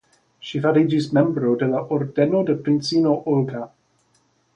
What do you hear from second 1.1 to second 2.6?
membro de la Ordeno de